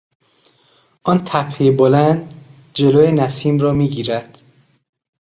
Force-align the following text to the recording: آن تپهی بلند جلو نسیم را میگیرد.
آن 1.03 1.23
تپهی 1.25 1.71
بلند 1.71 2.33
جلو 2.73 3.11
نسیم 3.11 3.59
را 3.59 3.73
میگیرد. 3.73 4.37